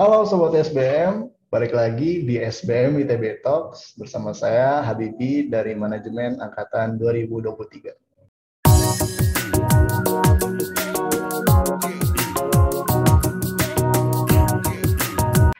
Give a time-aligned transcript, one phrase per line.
[0.00, 6.96] Halo Sobat SBM, balik lagi di SBM ITB Talks bersama saya Habibi dari Manajemen Angkatan
[6.96, 7.92] 2023.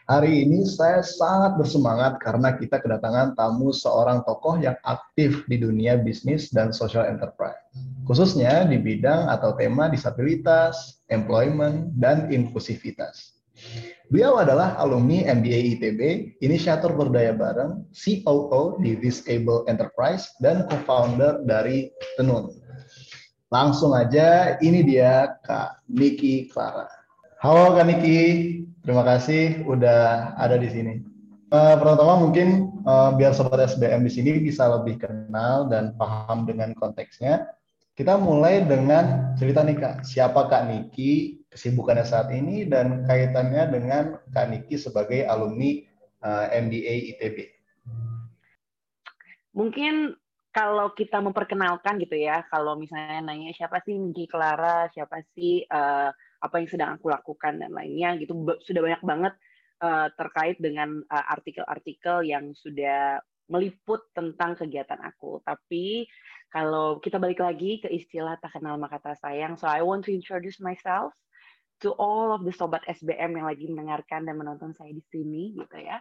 [0.09, 6.01] Hari ini saya sangat bersemangat karena kita kedatangan tamu seorang tokoh yang aktif di dunia
[6.01, 7.61] bisnis dan social enterprise,
[8.09, 13.37] khususnya di bidang atau tema disabilitas, employment, dan inklusivitas.
[14.11, 16.01] Beliau adalah alumni MBA ITB,
[16.43, 22.51] inisiator berdaya bareng, COO di Disable Enterprise, dan co-founder dari Tenun.
[23.55, 26.91] Langsung aja, ini dia Kak Niki Clara.
[27.39, 28.19] Halo Kak Niki,
[28.83, 31.07] terima kasih udah ada di sini.
[31.55, 36.75] Uh, pertama mungkin uh, biar sobat SBM di sini bisa lebih kenal dan paham dengan
[36.75, 37.47] konteksnya.
[37.99, 44.05] Kita mulai dengan cerita nih Kak, siapa Kak Niki, kesibukannya saat ini dan kaitannya dengan
[44.31, 45.83] Kak Niki sebagai alumni
[46.23, 47.37] uh, eh, MBA ITB.
[49.51, 50.15] Mungkin
[50.55, 56.11] kalau kita memperkenalkan gitu ya, kalau misalnya nanya siapa sih Niki Clara, siapa sih uh,
[56.41, 57.59] apa yang sedang aku lakukan?
[57.59, 59.35] dan lainnya gitu, sudah banyak banget
[59.83, 63.19] uh, terkait dengan artikel-artikel uh, yang sudah
[63.51, 65.43] meliput tentang kegiatan aku.
[65.43, 66.07] Tapi
[66.51, 70.15] kalau kita balik lagi ke istilah tak kenal maka tak sayang, so I want to
[70.15, 71.11] introduce myself
[71.83, 75.77] to all of the sobat SBM yang lagi mendengarkan dan menonton saya di sini gitu
[75.81, 75.99] ya.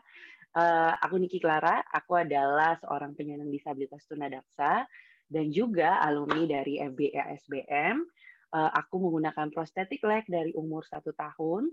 [0.54, 4.86] Uh, aku Niki Clara, aku adalah seorang penyandang disabilitas tunadaksa
[5.30, 8.02] dan juga alumni dari FBA SBM.
[8.50, 11.70] Uh, eh, aku menggunakan prosthetic leg dari umur satu tahun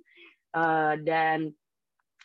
[0.52, 1.56] uh, dan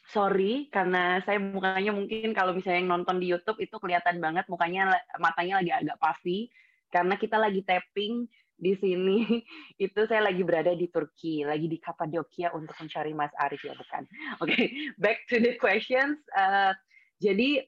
[0.09, 4.97] sorry karena saya mukanya mungkin kalau misalnya yang nonton di YouTube itu kelihatan banget mukanya
[5.21, 6.49] matanya lagi agak puffy
[6.91, 8.25] karena kita lagi tapping
[8.61, 9.41] di sini
[9.85, 14.05] itu saya lagi berada di Turki, lagi di Kapadokia untuk mencari Mas Arif ya bukan.
[14.45, 14.67] Oke, okay,
[15.01, 16.21] back to the questions.
[16.37, 16.77] Uh,
[17.17, 17.65] jadi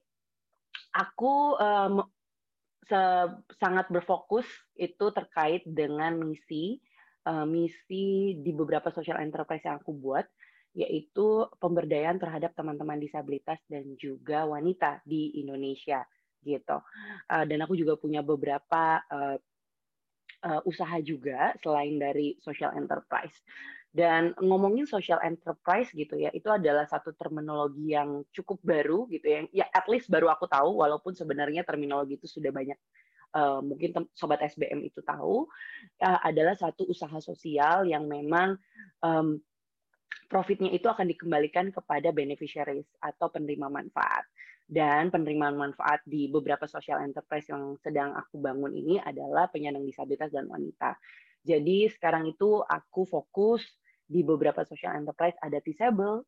[0.93, 2.05] aku um,
[3.57, 4.45] sangat berfokus
[4.77, 6.77] itu terkait dengan misi
[7.25, 10.27] uh, misi di beberapa social enterprise yang aku buat
[10.73, 16.01] yaitu pemberdayaan terhadap teman-teman disabilitas dan juga wanita di Indonesia
[16.41, 16.77] gitu.
[17.29, 19.37] Uh, dan aku juga punya beberapa uh,
[20.43, 23.37] uh, usaha juga selain dari social enterprise.
[23.93, 29.39] Dan ngomongin social enterprise gitu ya, itu adalah satu terminologi yang cukup baru gitu ya.
[29.53, 32.75] Ya at least baru aku tahu walaupun sebenarnya terminologi itu sudah banyak
[33.37, 35.45] uh, mungkin sobat SBM itu tahu
[36.01, 38.57] uh, adalah satu usaha sosial yang memang
[39.05, 39.37] um,
[40.27, 44.25] profitnya itu akan dikembalikan kepada beneficiaries atau penerima manfaat
[44.67, 50.31] dan penerimaan manfaat di beberapa social enterprise yang sedang aku bangun ini adalah penyandang disabilitas
[50.31, 50.95] dan wanita.
[51.43, 53.67] Jadi sekarang itu aku fokus
[54.07, 56.23] di beberapa social enterprise ada Disable,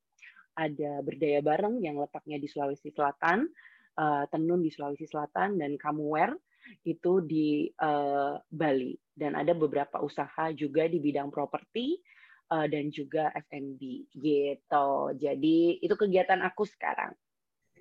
[0.56, 3.47] ada Berdaya Bareng yang letaknya di Sulawesi Selatan,
[3.95, 6.35] uh, Tenun di Sulawesi Selatan, dan Kamuwer
[6.84, 8.95] itu di uh, Bali.
[9.16, 11.95] Dan ada beberapa usaha juga di bidang properti
[12.51, 14.89] uh, dan juga F&B gitu.
[15.17, 17.13] Jadi itu kegiatan aku sekarang.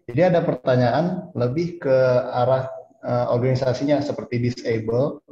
[0.05, 1.97] Jadi ada pertanyaan lebih ke
[2.29, 2.69] arah
[3.05, 5.25] uh, organisasinya seperti disable.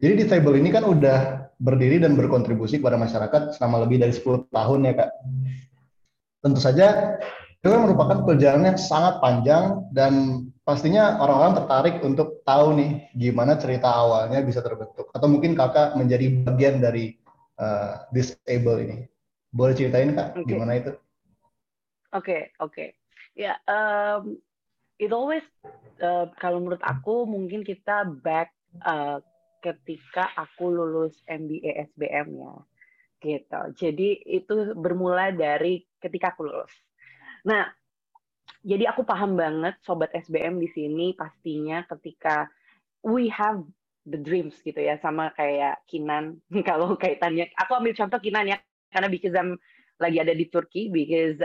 [0.00, 4.88] Jadi disable ini kan udah berdiri dan berkontribusi kepada masyarakat selama lebih dari 10 tahun
[4.88, 5.10] ya kak.
[6.40, 7.20] Tentu saja
[7.60, 13.60] itu kan merupakan perjalanan yang sangat panjang dan pastinya orang-orang tertarik untuk tahu nih gimana
[13.60, 17.20] cerita awalnya bisa terbentuk atau mungkin kakak menjadi bagian dari
[17.60, 19.06] uh, disable ini.
[19.52, 20.46] Boleh ceritain kak okay.
[20.48, 20.92] gimana itu?
[22.10, 22.72] Oke okay, oke.
[22.72, 22.88] Okay.
[23.38, 24.40] Ya, um,
[24.98, 25.46] it always
[26.02, 28.50] uh, kalau menurut aku mungkin kita back
[28.82, 29.22] uh,
[29.62, 32.54] ketika aku lulus MBA SBM ya,
[33.20, 33.60] gitu.
[33.76, 36.72] Jadi itu bermula dari ketika aku lulus.
[37.44, 37.68] Nah,
[38.60, 42.48] jadi aku paham banget sobat SBM di sini pastinya ketika
[43.00, 43.64] we have
[44.08, 48.56] the dreams gitu ya sama kayak Kinan kalau kaitannya aku ambil contoh Kinan ya
[48.90, 49.60] karena because I'm
[50.00, 51.38] lagi ada di Turki because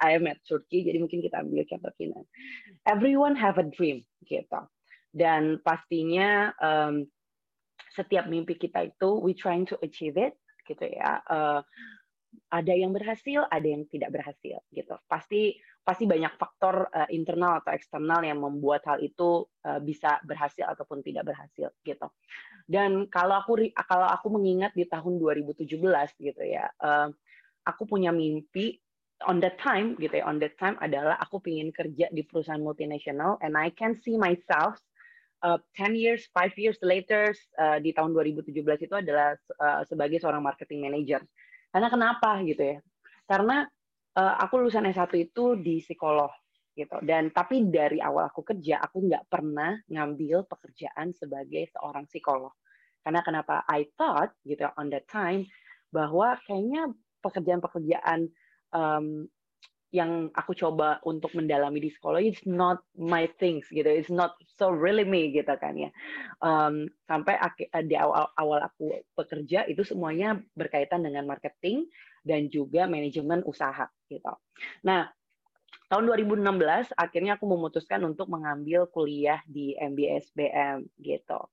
[0.00, 2.24] I am at Turkey, jadi mungkin kita ambil contoh Kinan.
[2.88, 4.64] Everyone have a dream, gitu.
[5.12, 7.04] Dan pastinya um,
[7.92, 10.32] setiap mimpi kita itu we trying to achieve it,
[10.64, 11.20] gitu ya.
[11.28, 11.60] Uh,
[12.48, 14.96] ada yang berhasil, ada yang tidak berhasil, gitu.
[15.04, 20.68] Pasti pasti banyak faktor uh, internal atau eksternal yang membuat hal itu uh, bisa berhasil
[20.68, 22.06] ataupun tidak berhasil, gitu.
[22.68, 25.66] Dan kalau aku kalau aku mengingat di tahun 2017,
[26.20, 26.70] gitu ya.
[26.78, 27.10] Uh,
[27.66, 28.80] aku punya mimpi
[29.28, 33.36] on that time gitu ya on that time adalah aku ingin kerja di perusahaan multinasional
[33.44, 34.80] and I can see myself
[35.42, 40.44] uh, 10 years, 5 years later uh, di tahun 2017 itu adalah uh, sebagai seorang
[40.44, 41.20] marketing manager.
[41.70, 42.78] Karena kenapa gitu ya?
[43.24, 43.64] Karena
[44.16, 46.30] uh, aku lulusan S1 itu di psikolog
[46.74, 46.96] gitu.
[47.04, 52.54] Dan tapi dari awal aku kerja, aku nggak pernah ngambil pekerjaan sebagai seorang psikolog.
[53.00, 53.64] Karena kenapa?
[53.68, 55.48] I thought gitu on that time
[55.90, 58.30] bahwa kayaknya pekerjaan-pekerjaan
[58.72, 59.28] um,
[59.90, 64.70] yang aku coba untuk mendalami di sekolah it's not my things gitu it's not so
[64.70, 65.90] really me gitu kan ya
[66.46, 67.34] um, sampai
[67.90, 71.90] di awal awal aku bekerja itu semuanya berkaitan dengan marketing
[72.22, 74.34] dan juga manajemen usaha gitu
[74.84, 75.08] nah
[75.90, 81.50] tahun 2016 akhirnya aku memutuskan untuk mengambil kuliah di MBS BM gitu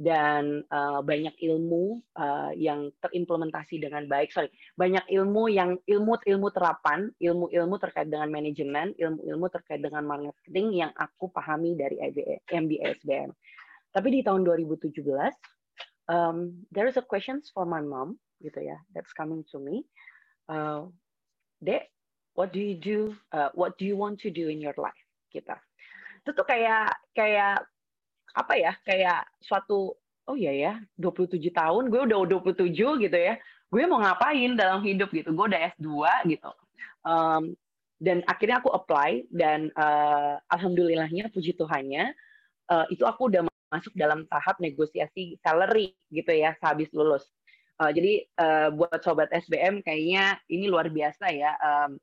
[0.00, 4.32] dan uh, banyak ilmu uh, yang terimplementasi dengan baik.
[4.32, 4.48] Sorry,
[4.80, 11.28] banyak ilmu yang ilmu-ilmu terapan, ilmu-ilmu terkait dengan manajemen, ilmu-ilmu terkait dengan marketing yang aku
[11.28, 12.00] pahami dari
[12.48, 13.28] MBA SBM.
[13.92, 15.04] Tapi di tahun 2017,
[16.08, 19.84] um, there is a questions for my mom, gitu ya, that's coming to me.
[20.50, 20.90] Uh,
[21.62, 21.86] Dek,
[22.34, 23.14] what do you do?
[23.30, 24.98] Uh, what do you want to do in your life?
[25.30, 25.54] Kita.
[26.26, 27.62] Itu tuh kayak kayak
[28.34, 29.94] apa ya kayak suatu
[30.30, 33.34] oh iya ya 27 tahun gue udah 27 gitu ya
[33.70, 35.90] gue mau ngapain dalam hidup gitu gue udah S2
[36.30, 36.50] gitu
[37.02, 37.50] um,
[37.98, 42.14] dan akhirnya aku apply dan uh, alhamdulillahnya puji Tuhannya
[42.70, 47.26] uh, itu aku udah masuk dalam tahap negosiasi salary gitu ya sehabis lulus
[47.80, 51.96] uh, jadi uh, buat sobat SBM kayaknya ini luar biasa ya um,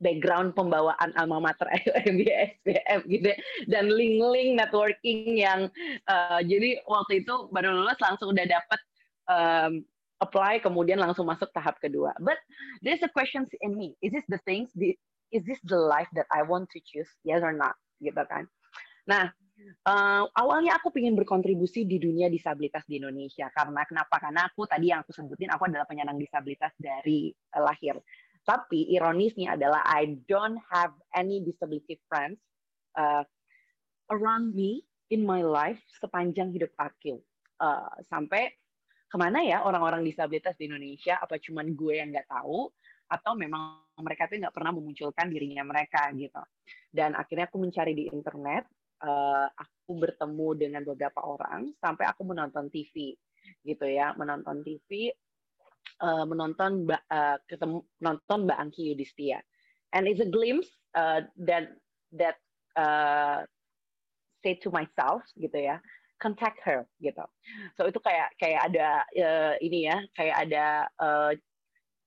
[0.00, 1.68] background pembawaan alma mater
[2.08, 3.38] MBA SPM gitu ya.
[3.68, 5.68] dan link-link networking yang
[6.08, 8.80] uh, jadi waktu itu baru lulus langsung udah dapet
[9.28, 9.72] um,
[10.20, 12.12] apply kemudian langsung masuk tahap kedua.
[12.20, 12.36] But
[12.84, 14.72] there's a question in me is this the things
[15.32, 17.08] is this the life that I want to choose?
[17.24, 17.76] Yes or not?
[18.00, 18.48] Gitu kan.
[19.08, 19.32] Nah
[19.80, 24.20] Uh, awalnya aku ingin berkontribusi di dunia disabilitas di Indonesia karena kenapa?
[24.20, 27.96] Karena aku tadi yang aku sebutin aku adalah penyandang disabilitas dari uh, lahir.
[28.44, 32.40] Tapi ironisnya adalah I don't have any disability friends
[32.96, 33.24] uh,
[34.08, 37.20] around me in my life sepanjang hidup aku.
[37.60, 38.48] Uh, sampai
[39.10, 41.18] ke mana ya orang-orang disabilitas di Indonesia?
[41.20, 42.70] Apa cuman gue yang nggak tahu?
[43.10, 46.40] Atau memang mereka tuh nggak pernah memunculkan dirinya mereka gitu.
[46.88, 48.64] Dan akhirnya aku mencari di internet,
[49.02, 53.16] uh, aku bertemu dengan beberapa orang sampai aku menonton TV
[53.64, 55.10] gitu ya, menonton TV
[56.00, 59.40] uh, menonton uh, ketemu menonton Mbak Angki Yudhistia.
[59.92, 61.74] And it's a glimpse uh, that
[62.14, 62.36] that
[62.78, 63.42] uh,
[64.42, 65.82] say to myself gitu ya,
[66.22, 67.24] contact her gitu.
[67.76, 70.66] So itu kayak kayak ada uh, ini ya, kayak ada
[71.00, 71.32] uh,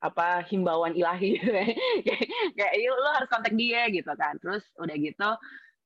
[0.03, 1.67] apa himbauan ilahi gitu ya.
[2.57, 4.39] kayak yuk lo harus kontak dia gitu kan.
[4.39, 5.29] Terus udah gitu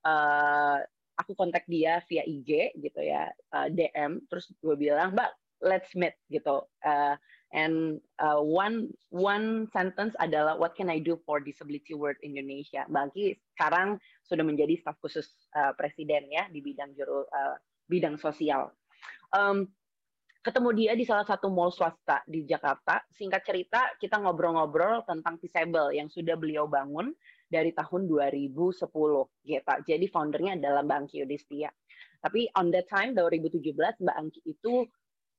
[0.06, 0.78] uh,
[1.18, 5.32] aku kontak dia via IG gitu ya, uh, DM terus gue bilang, "Mbak,
[5.66, 7.18] let's meet gitu." Uh,
[7.56, 12.84] And uh, one one sentence adalah what can I do for disability world Indonesia.
[12.92, 17.56] Bagi sekarang sudah menjadi staf khusus uh, presiden ya di bidang juru uh,
[17.88, 18.76] bidang sosial.
[19.32, 19.72] Um,
[20.44, 23.00] ketemu dia di salah satu mall swasta di Jakarta.
[23.16, 27.16] Singkat cerita, kita ngobrol-ngobrol tentang Disable yang sudah beliau bangun
[27.48, 28.76] dari tahun 2010
[29.48, 29.74] gitu.
[29.88, 31.72] Jadi foundernya adalah Mbak Angki Yudhistia.
[32.20, 33.74] Tapi on that time 2017
[34.04, 34.84] Mbak Angki itu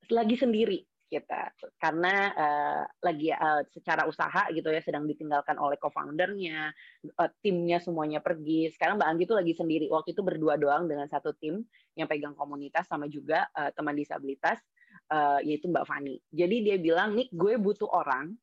[0.09, 6.69] lagi sendiri kita karena uh, lagi uh, secara usaha gitu ya sedang ditinggalkan oleh co-foundernya
[7.17, 11.09] uh, timnya semuanya pergi sekarang Mbak Anggi itu lagi sendiri waktu itu berdua doang dengan
[11.09, 11.65] satu tim
[11.97, 14.61] yang pegang komunitas sama juga uh, teman disabilitas
[15.09, 18.37] uh, yaitu Mbak Fani jadi dia bilang nih gue butuh orang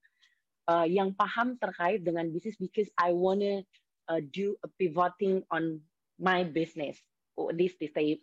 [0.70, 3.66] uh, yang paham terkait dengan bisnis because I wanna
[4.10, 5.82] uh, do a pivoting on
[6.22, 7.00] my business
[7.38, 7.76] oh, this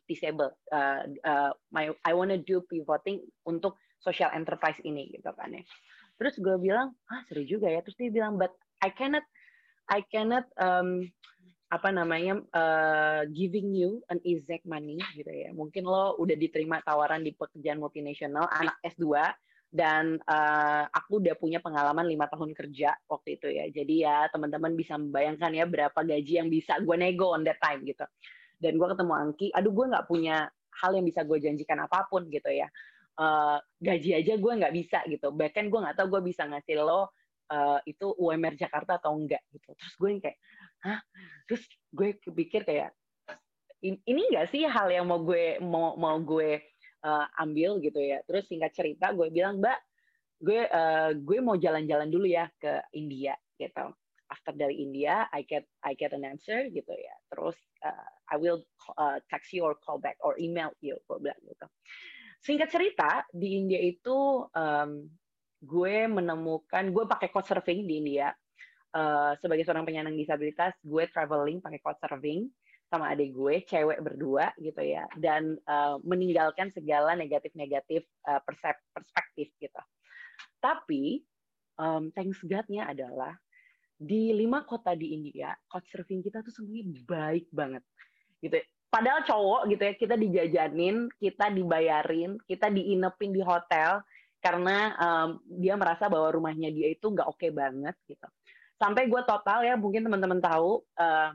[0.09, 5.63] disabled uh, uh, my I wanna do pivoting untuk social enterprise ini gitu kan ya.
[6.19, 7.81] Terus gue bilang, ah seru juga ya.
[7.81, 9.25] Terus dia bilang, but I cannot,
[9.89, 11.07] I cannot um,
[11.73, 15.55] apa namanya uh, giving you an exact money gitu ya.
[15.55, 19.09] Mungkin lo udah diterima tawaran di pekerjaan multinasional, anak S2
[19.73, 23.65] dan uh, aku udah punya pengalaman lima tahun kerja waktu itu ya.
[23.73, 27.81] Jadi ya teman-teman bisa membayangkan ya berapa gaji yang bisa gue nego on that time
[27.89, 28.05] gitu.
[28.61, 30.47] Dan gue ketemu Angki, aduh gue nggak punya
[30.81, 32.69] hal yang bisa gue janjikan apa pun gitu ya
[33.21, 37.13] uh, gaji aja gue nggak bisa gitu bahkan gue nggak tahu gue bisa ngasih lo
[37.53, 40.39] uh, itu UMR Jakarta atau enggak gitu terus gue kayak
[40.83, 41.01] hah
[41.45, 41.63] terus
[41.93, 42.91] gue pikir kayak
[43.83, 46.63] ini enggak sih hal yang mau gue mau mau gue
[47.05, 48.23] uh, ambil gitu ya.
[48.25, 49.79] Terus singkat cerita gue bilang mbak
[50.43, 53.95] gue uh, gue mau jalan-jalan dulu ya ke India gitu.
[54.33, 57.15] After dari India I get I get an answer gitu ya.
[57.31, 58.65] Terus uh, I will
[58.97, 61.67] uh, text you or call back or email you gue bilang gitu.
[62.43, 65.07] Singkat cerita, di India itu um,
[65.63, 68.35] gue menemukan, gue pakai surfing di India.
[68.93, 72.49] uh, sebagai seorang penyandang disabilitas, gue traveling pakai couchsurfing
[72.93, 78.45] sama adik gue, cewek berdua gitu ya, dan uh, meninggalkan segala negatif-negatif uh,
[78.93, 79.83] perspektif gitu.
[80.61, 81.25] Tapi
[81.81, 83.33] um, thanks God-nya adalah
[83.97, 87.81] di lima kota di India, couchsurfing kita tuh semuanya baik banget
[88.45, 88.61] gitu.
[88.93, 94.05] Padahal cowok gitu ya, kita dijajanin, kita dibayarin, kita diinepin di hotel
[94.45, 98.29] karena um, dia merasa bahwa rumahnya dia itu nggak oke okay banget gitu.
[98.77, 101.31] Sampai gue total ya, mungkin teman-teman tahu, uh,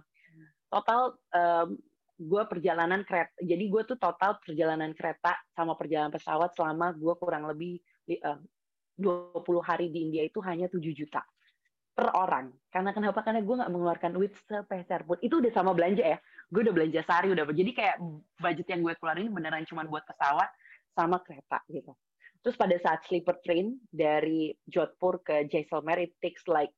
[0.67, 1.77] total um,
[2.17, 7.45] gue perjalanan kereta jadi gue tuh total perjalanan kereta sama perjalanan pesawat selama gue kurang
[7.45, 7.77] lebih
[8.25, 8.41] uh,
[8.97, 11.21] 20 hari di India itu hanya 7 juta
[11.97, 12.53] per orang.
[12.69, 13.25] Karena kenapa?
[13.25, 15.17] Karena gue nggak mengeluarkan duit sepeser pun.
[15.17, 16.21] Itu udah sama belanja ya.
[16.53, 17.95] Gue udah belanja sehari udah jadi kayak
[18.37, 20.45] budget yang gue keluarin beneran cuma buat pesawat
[20.93, 21.97] sama kereta gitu.
[22.45, 26.69] Terus pada saat sleeper train dari Jodhpur ke Jaisalmer it takes like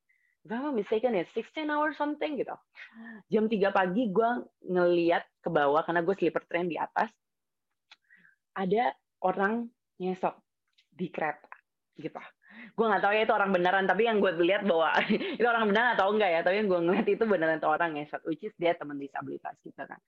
[0.46, 2.56] if I'm mistaken ya 16 hours something gitu.
[3.28, 4.32] Jam 3 pagi gue
[4.68, 7.12] ngeliat ke bawah karena gue sleeper train di atas.
[8.56, 9.68] Ada orang
[10.00, 10.36] nyesok
[10.96, 11.52] di kereta
[12.00, 12.20] gitu.
[12.76, 14.92] Gue nggak tahu ya itu orang beneran, tapi yang gue lihat bahwa
[15.40, 18.22] itu orang beneran atau enggak ya, tapi yang gue ngeliat itu beneran itu orang nyesok,
[18.28, 20.00] which is dia teman disabilitas gitu kan.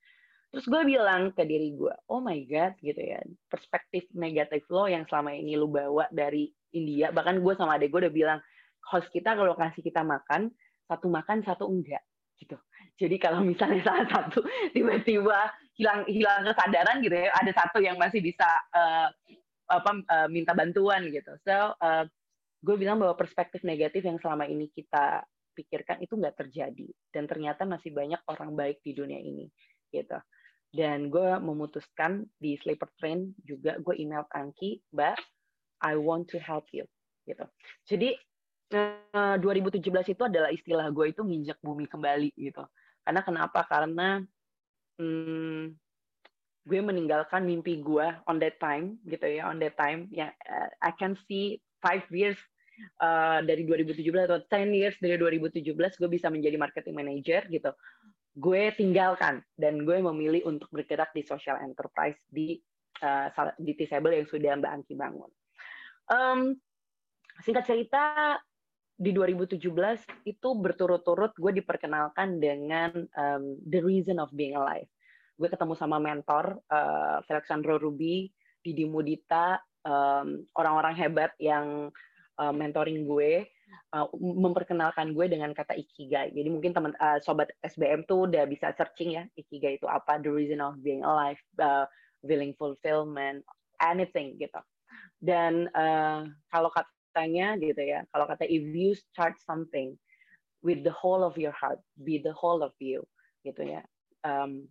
[0.52, 5.08] Terus gue bilang ke diri gue, oh my god gitu ya, perspektif negatif lo yang
[5.08, 8.38] selama ini lo bawa dari India, bahkan gue sama adek gue udah bilang,
[8.88, 10.50] host kita kalau kasih kita makan
[10.90, 12.02] satu makan satu enggak
[12.42, 12.58] gitu.
[12.98, 14.42] Jadi kalau misalnya salah satu
[14.74, 19.08] tiba-tiba hilang hilang kesadaran gitu ya, ada satu yang masih bisa uh,
[19.70, 21.32] apa uh, minta bantuan gitu.
[21.46, 22.04] So uh,
[22.62, 25.22] gue bilang bahwa perspektif negatif yang selama ini kita
[25.52, 29.48] pikirkan itu nggak terjadi dan ternyata masih banyak orang baik di dunia ini
[29.94, 30.18] gitu.
[30.72, 35.20] Dan gue memutuskan di sleeper train juga gue email Angki, Mbak,
[35.84, 36.88] I want to help you
[37.28, 37.44] gitu.
[37.84, 38.16] Jadi
[38.72, 42.64] 2017 eh, itu adalah istilah gue itu nginjak bumi kembali gitu.
[43.04, 43.60] Karena kenapa?
[43.68, 44.22] Karena
[44.96, 45.76] hmm,
[46.62, 50.94] gue meninggalkan mimpi gue on that time gitu ya, on that time ya uh, I
[50.94, 52.38] can see five years
[53.02, 53.98] uh, dari 2017
[54.30, 57.70] atau 10 years dari 2017 gue bisa menjadi marketing manager gitu.
[58.32, 62.56] Gue tinggalkan dan gue memilih untuk bergerak di social enterprise di
[63.04, 65.30] uh, di yang sudah Mbak Angki bangun.
[66.08, 66.56] Um,
[67.42, 68.36] singkat cerita
[68.96, 69.58] di 2017
[70.28, 74.86] itu berturut-turut gue diperkenalkan dengan um, the reason of being alive.
[75.34, 78.30] Gue ketemu sama mentor uh, Felixandro Ruby,
[78.62, 81.90] Didi Mudita, um, orang-orang hebat yang
[82.38, 83.48] uh, mentoring gue,
[83.96, 86.30] uh, memperkenalkan gue dengan kata ikigai.
[86.30, 90.30] Jadi mungkin teman uh, sobat SBM tuh udah bisa searching ya ikigai itu apa, the
[90.30, 91.88] reason of being alive, uh,
[92.22, 93.42] feeling fulfillment,
[93.82, 94.60] anything gitu.
[95.18, 96.70] Dan uh, kalau
[97.12, 99.92] katanya gitu ya kalau kata if you start something
[100.64, 103.04] with the whole of your heart be the whole of you
[103.42, 103.82] gitu ya.
[104.22, 104.70] Um,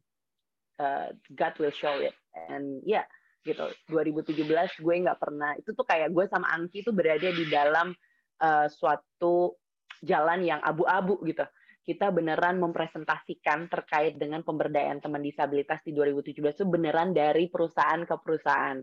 [0.80, 2.16] uh, God will show it.
[2.50, 3.06] And ya yeah,
[3.44, 4.48] gitu 2017
[4.82, 7.92] gue nggak pernah itu tuh kayak gue sama Angki tuh berada di dalam
[8.40, 9.60] uh, suatu
[10.02, 11.44] jalan yang abu-abu gitu.
[11.82, 18.16] Kita beneran mempresentasikan terkait dengan pemberdayaan teman disabilitas di 2017 itu beneran dari perusahaan ke
[18.22, 18.80] perusahaan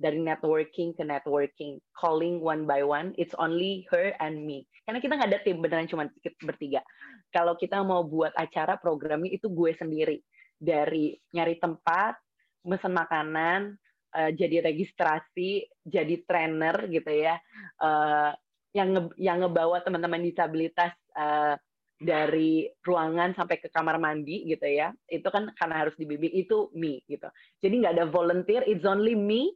[0.00, 4.64] dari networking ke networking, calling one by one, it's only her and me.
[4.88, 6.08] Karena kita nggak ada tim, beneran cuma
[6.40, 6.80] bertiga.
[7.28, 10.24] Kalau kita mau buat acara programnya itu gue sendiri.
[10.56, 12.16] Dari nyari tempat,
[12.64, 13.76] mesen makanan,
[14.16, 17.36] uh, jadi registrasi, jadi trainer gitu ya,
[17.84, 18.32] uh,
[18.72, 21.60] yang nge yang ngebawa teman-teman disabilitas uh,
[22.00, 27.04] dari ruangan sampai ke kamar mandi gitu ya itu kan karena harus dibimbing itu me
[27.04, 27.28] gitu
[27.60, 29.52] jadi nggak ada volunteer it's only me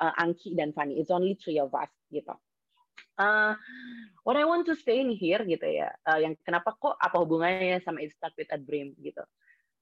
[0.00, 1.00] uh, Angki dan Fanny.
[1.00, 2.34] It's only three of us gitu.
[3.16, 3.56] Uh,
[4.28, 7.80] what I want to say in here gitu ya, uh, yang kenapa kok apa hubungannya
[7.80, 9.24] sama It Start With a Dream gitu.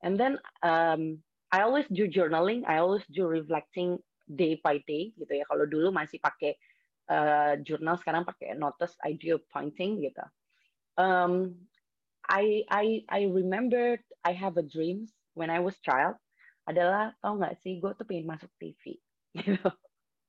[0.06, 1.18] And then um,
[1.50, 3.98] I always do journaling, I always do reflecting
[4.30, 5.44] day by day gitu ya.
[5.50, 6.54] Kalau dulu masih pakai
[7.10, 10.22] uh, jurnal, sekarang pakai notes, I do pointing gitu.
[10.94, 11.58] Um,
[12.30, 16.16] I I I remember I have a dreams when I was child
[16.64, 18.96] adalah tau nggak sih gue tuh pengen masuk TV
[19.36, 19.68] gitu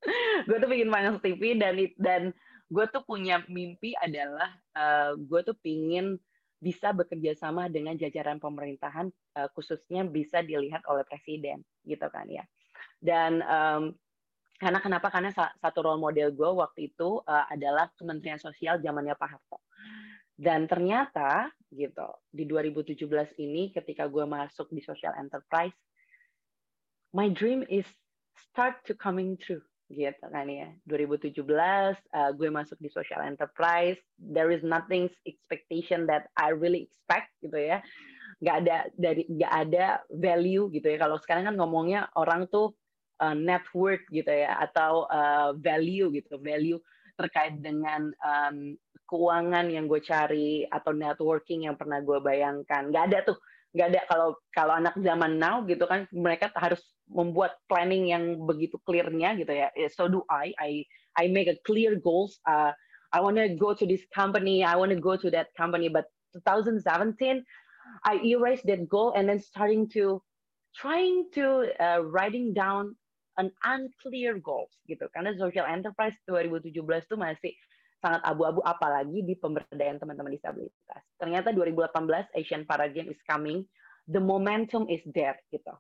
[0.48, 2.22] gue tuh bikin masuk TV dan dan
[2.70, 6.18] gue tuh punya mimpi adalah uh, gue tuh pingin
[6.58, 12.42] bisa bekerja sama dengan jajaran pemerintahan uh, khususnya bisa dilihat oleh presiden gitu kan ya.
[12.98, 13.94] Dan um,
[14.56, 15.12] karena kenapa?
[15.12, 19.62] Karena satu role model gue waktu itu uh, adalah Kementerian Sosial zamannya Pak Harto.
[20.36, 25.76] Dan ternyata gitu di 2017 ini ketika gue masuk di social enterprise
[27.12, 27.88] my dream is
[28.36, 30.70] start to coming true gitu kan ya.
[30.90, 34.00] 2017 uh, gue masuk di social enterprise.
[34.18, 37.86] There is nothing expectation that I really expect gitu ya.
[38.42, 40.98] Nggak ada dari nggak ada value gitu ya.
[40.98, 42.74] Kalau sekarang kan ngomongnya orang tuh
[43.22, 43.66] uh, net
[44.10, 46.42] gitu ya atau uh, value gitu.
[46.42, 46.82] Value
[47.16, 48.76] terkait dengan um,
[49.06, 52.90] keuangan yang gue cari atau networking yang pernah gue bayangkan.
[52.90, 53.38] Nggak ada tuh.
[53.78, 54.02] Nggak ada.
[54.10, 59.54] Kalau kalau anak zaman now gitu kan mereka harus membuat planning yang begitu clearnya gitu
[59.54, 59.70] ya.
[59.94, 60.54] So do I.
[60.58, 60.72] I
[61.16, 62.42] I make a clear goals.
[62.44, 62.74] Uh,
[63.14, 64.66] I want to go to this company.
[64.66, 65.88] I want to go to that company.
[65.88, 67.46] But 2017
[68.04, 70.20] I erase that goal and then starting to
[70.76, 72.98] trying to uh, writing down
[73.38, 75.08] an unclear goals gitu.
[75.14, 77.54] Karena social enterprise 2017 tuh masih
[78.04, 81.02] sangat abu-abu apalagi di pemberdayaan teman-teman disabilitas.
[81.18, 83.64] Ternyata 2018 Asian Para Games is coming,
[84.12, 85.74] the momentum is there gitu.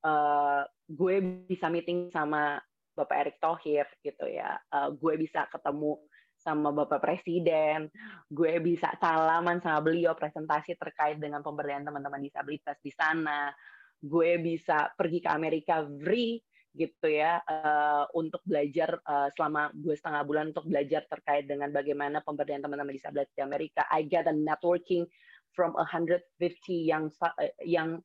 [0.00, 2.58] Uh, gue bisa meeting sama
[2.96, 4.56] Bapak Erick Thohir gitu ya.
[4.72, 6.00] Uh, gue bisa ketemu
[6.40, 7.92] sama Bapak Presiden,
[8.32, 13.52] gue bisa salaman sama beliau presentasi terkait dengan pemberdayaan teman-teman disabilitas di sana.
[14.00, 16.40] Gue bisa pergi ke Amerika free
[16.70, 22.22] gitu ya uh, untuk belajar uh, selama dua setengah bulan untuk belajar terkait dengan bagaimana
[22.22, 23.84] pemberdayaan teman-teman disabilitas di Amerika.
[23.90, 25.04] I get a networking
[25.52, 26.24] from 150
[26.72, 27.10] young
[27.66, 28.00] young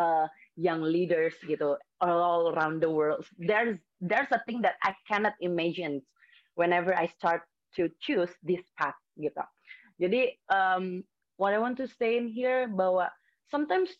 [0.00, 0.26] uh,
[0.58, 3.22] young leaders gitu all around the world.
[3.38, 6.02] There's there's a thing that I cannot imagine
[6.58, 7.46] whenever I start
[7.78, 9.42] to choose this path gitu.
[10.02, 11.06] Jadi um,
[11.38, 13.08] what I want to say in here bahwa
[13.48, 13.94] sometimes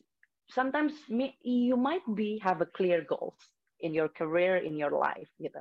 [0.50, 3.38] sometimes me, you might be have a clear goals
[3.80, 5.60] in your career in your life gitu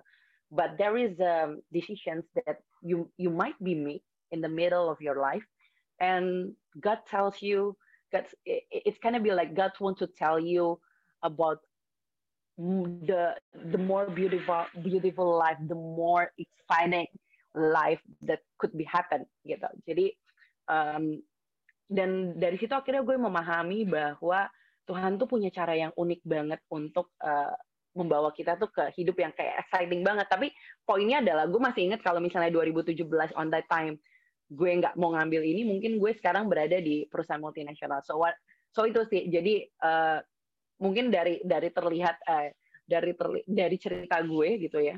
[0.52, 4.02] but there is um, decisions that you you might be made
[4.32, 5.44] in the middle of your life
[6.00, 7.76] and god tells you
[8.12, 10.80] god it, it's kind of be like god wants to tell you
[11.28, 11.60] about
[12.98, 13.38] the
[13.70, 17.06] the more beautiful beautiful life the more exciting
[17.54, 20.16] life that could be happen gitu jadi
[20.72, 21.22] um,
[21.88, 24.50] dan dari situ akhirnya gue memahami bahwa
[24.88, 27.56] Tuhan tuh punya cara yang unik banget untuk uh,
[27.96, 30.28] membawa kita tuh ke hidup yang kayak exciting banget.
[30.32, 30.52] Tapi
[30.88, 33.04] poinnya adalah gue masih inget kalau misalnya 2017
[33.36, 34.00] on that time
[34.48, 38.00] gue nggak mau ngambil ini, mungkin gue sekarang berada di perusahaan multinasional.
[38.08, 38.36] So what?
[38.72, 39.28] So itu sih.
[39.28, 40.24] Jadi uh,
[40.78, 42.50] mungkin dari dari terlihat uh,
[42.88, 44.98] dari terli, dari cerita gue gitu ya.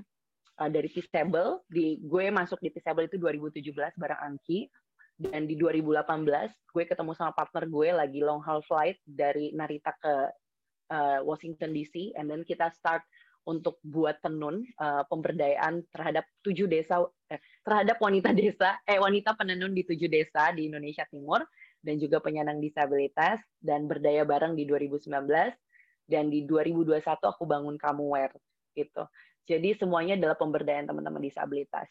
[0.59, 4.67] Uh, dari Peaceable, di gue masuk di Peaceable itu 2017 bareng Anki
[5.19, 6.07] dan di 2018
[6.71, 10.31] gue ketemu sama partner gue lagi long haul flight dari Narita ke
[10.91, 13.03] uh, Washington DC, and then kita start
[13.47, 19.73] untuk buat tenun uh, pemberdayaan terhadap tujuh desa eh, terhadap wanita desa eh wanita penenun
[19.73, 21.41] di tujuh desa di Indonesia Timur
[21.79, 25.09] dan juga penyandang disabilitas dan berdaya bareng di 2019
[26.09, 28.33] dan di 2021 aku bangun Kamuware
[28.73, 29.05] gitu.
[29.45, 31.89] Jadi semuanya adalah pemberdayaan teman-teman disabilitas.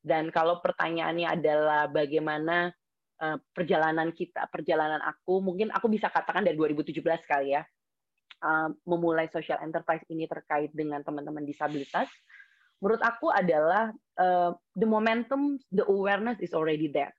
[0.00, 2.72] Dan kalau pertanyaannya adalah bagaimana
[3.20, 7.62] uh, perjalanan kita, perjalanan aku, mungkin aku bisa katakan dari 2017 kali ya
[8.42, 12.06] uh, memulai social enterprise ini terkait dengan teman-teman disabilitas,
[12.78, 17.14] menurut aku adalah uh, the momentum, the awareness is already there.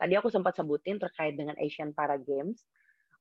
[0.00, 2.64] Tadi aku sempat sebutin terkait dengan Asian Para Games,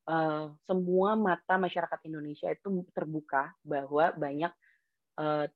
[0.08, 4.54] uh, semua mata masyarakat Indonesia itu terbuka bahwa banyak
[5.12, 5.50] teman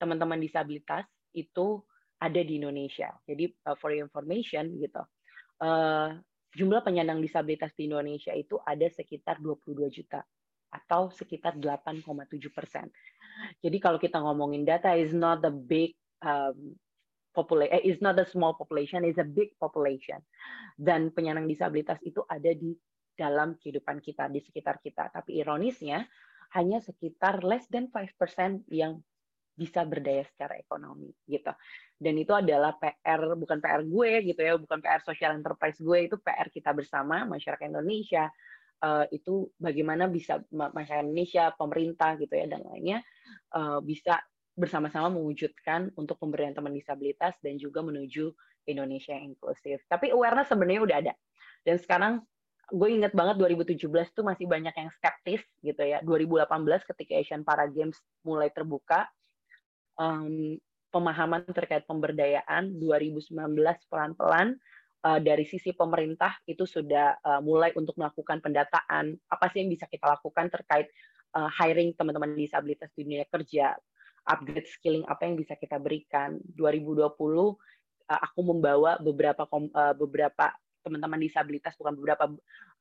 [0.00, 1.04] teman-teman disabilitas
[1.36, 1.82] itu
[2.16, 3.12] ada di Indonesia.
[3.26, 5.02] Jadi uh, for information gitu,
[6.54, 10.22] jumlah penyandang disabilitas di Indonesia itu ada sekitar 22 juta
[10.70, 12.02] atau sekitar 8,7
[12.50, 12.86] persen.
[13.62, 16.74] Jadi kalau kita ngomongin data is not the big um,
[17.34, 20.22] population, eh, is not a small population, is a big population.
[20.78, 22.74] Dan penyandang disabilitas itu ada di
[23.14, 25.10] dalam kehidupan kita, di sekitar kita.
[25.10, 26.04] Tapi ironisnya,
[26.54, 29.02] hanya sekitar less than 5% yang
[29.54, 31.54] bisa berdaya secara ekonomi gitu.
[31.94, 36.18] Dan itu adalah PR bukan PR gue gitu ya, bukan PR social enterprise gue, itu
[36.18, 38.26] PR kita bersama masyarakat Indonesia,
[38.82, 42.98] uh, itu bagaimana bisa masyarakat Indonesia, pemerintah gitu ya dan lainnya
[43.54, 44.18] uh, bisa
[44.54, 48.30] bersama-sama mewujudkan untuk pemberdayaan teman disabilitas dan juga menuju
[48.70, 49.82] Indonesia yang inklusif.
[49.90, 51.14] Tapi awareness sebenarnya udah ada.
[51.66, 52.22] Dan sekarang
[52.72, 56.00] gue inget banget 2017 tuh masih banyak yang skeptis gitu ya.
[56.04, 56.48] 2018
[56.88, 59.08] ketika Asian Para Games mulai terbuka,
[59.98, 60.56] um,
[60.94, 63.34] pemahaman terkait pemberdayaan 2019
[63.90, 64.54] pelan-pelan
[65.02, 69.90] uh, dari sisi pemerintah itu sudah uh, mulai untuk melakukan pendataan apa sih yang bisa
[69.90, 70.88] kita lakukan terkait
[71.34, 73.74] uh, hiring teman-teman disabilitas di dunia kerja,
[74.24, 76.38] upgrade skilling apa yang bisa kita berikan.
[76.54, 77.54] 2020 uh,
[78.08, 82.30] aku membawa beberapa uh, beberapa teman-teman disabilitas bukan beberapa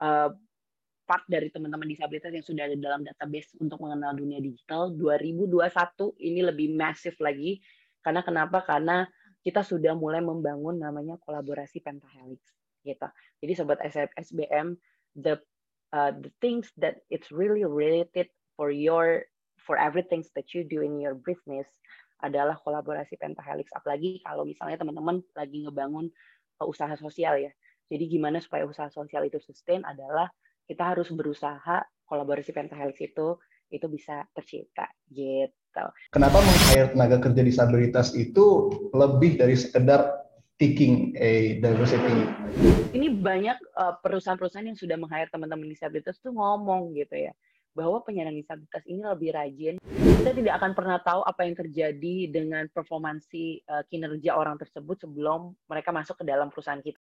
[0.04, 0.30] uh,
[1.04, 4.92] part dari teman-teman disabilitas yang sudah ada dalam database untuk mengenal dunia digital.
[4.96, 5.60] 2021
[6.24, 7.60] ini lebih masif lagi.
[8.04, 8.64] Karena kenapa?
[8.64, 9.08] Karena
[9.44, 12.40] kita sudah mulai membangun namanya kolaborasi pentahelix
[12.84, 13.08] gitu.
[13.44, 13.80] Jadi sobat
[14.16, 14.76] SBM
[15.20, 15.40] the
[15.92, 19.28] uh, the things that it's really related for your
[19.60, 21.68] for everything that you do in your business
[22.24, 23.68] adalah kolaborasi pentahelix.
[23.76, 26.08] Apalagi kalau misalnya teman-teman lagi ngebangun
[26.64, 27.52] uh, usaha sosial ya
[27.94, 30.26] jadi gimana supaya usaha sosial itu sustain adalah
[30.66, 33.38] kita harus berusaha kolaborasi pentahelix itu
[33.70, 35.86] itu bisa tercipta gitu.
[36.10, 40.26] Kenapa meng-hire tenaga kerja disabilitas itu lebih dari sekedar
[40.58, 42.26] seeking a diversity?
[42.98, 47.34] Ini banyak uh, perusahaan-perusahaan yang sudah meng-hire teman-teman disabilitas tuh ngomong gitu ya
[47.74, 49.76] bahwa penyandang disabilitas ini lebih rajin.
[50.24, 55.58] Kita tidak akan pernah tahu apa yang terjadi dengan performansi uh, kinerja orang tersebut sebelum
[55.66, 56.98] mereka masuk ke dalam perusahaan kita.